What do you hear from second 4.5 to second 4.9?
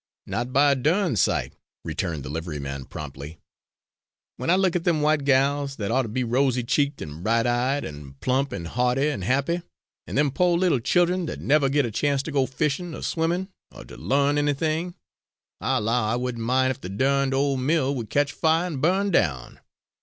look at